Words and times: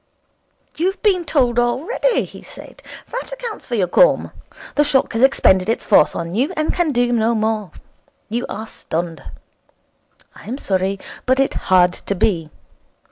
'You 0.77 0.87
have 0.87 1.03
been 1.03 1.25
told 1.25 1.59
already?' 1.59 2.25
he 2.25 2.41
said. 2.41 2.81
'That 3.11 3.33
accounts 3.33 3.67
for 3.67 3.75
your 3.75 3.87
calm. 3.87 4.31
The 4.73 4.83
shock 4.83 5.13
has 5.13 5.21
expended 5.21 5.69
its 5.69 5.85
force 5.85 6.15
on 6.15 6.33
you, 6.33 6.51
and 6.57 6.73
can 6.73 6.91
do 6.91 7.11
no 7.11 7.35
more. 7.35 7.69
You 8.27 8.47
are 8.49 8.65
stunned. 8.65 9.21
I 10.35 10.45
am 10.47 10.57
sorry, 10.57 10.99
but 11.27 11.39
it 11.39 11.53
had 11.69 11.93
to 11.93 12.15
be. 12.15 12.49